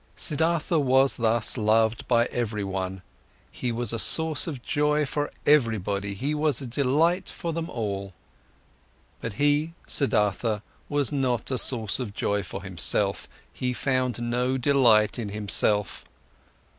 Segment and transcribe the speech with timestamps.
[0.15, 3.03] Siddhartha was thus loved by everyone.
[3.51, 8.15] He was a source of joy for everybody, he was a delight for them all.
[9.21, 15.19] But he, Siddhartha, was not a source of joy for himself, he found no delight
[15.19, 16.03] in himself.